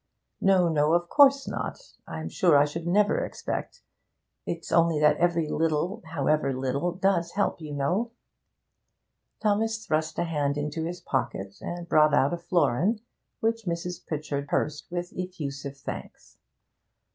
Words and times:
'No, 0.41 0.67
no; 0.67 0.93
of 0.93 1.09
course 1.09 1.47
not. 1.47 1.79
I'm 2.07 2.27
sure 2.27 2.57
I 2.57 2.65
should 2.65 2.87
never 2.87 3.23
expect 3.23 3.83
it's 4.47 4.71
only 4.71 4.99
that 4.99 5.17
every 5.17 5.47
little 5.47 6.01
however 6.07 6.51
little 6.57 6.91
does 6.91 7.33
help, 7.33 7.61
you 7.61 7.71
know.' 7.71 8.11
Thomas 9.43 9.85
thrust 9.85 10.17
a 10.17 10.23
hand 10.23 10.57
into 10.57 10.85
his 10.85 11.01
pocket 11.01 11.55
and 11.61 11.87
brought 11.87 12.15
out 12.15 12.33
a 12.33 12.37
florin, 12.39 13.01
which 13.41 13.65
Mrs. 13.67 14.03
Pritchard 14.03 14.47
pursed 14.47 14.87
with 14.89 15.13
effusive 15.15 15.77
thanks. 15.77 16.39